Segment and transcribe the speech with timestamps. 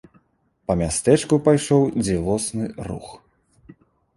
[0.69, 3.13] Па мястэчку пайшоў дзівосны рух.